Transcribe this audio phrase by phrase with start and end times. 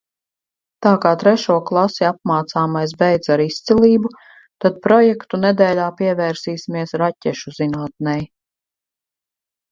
[0.83, 4.11] Tā kā trešo klasi apmācāmais beidza ar izcilību,
[4.65, 8.17] tad projektu nedēļā pievērsīsimies raķešu zinātnei.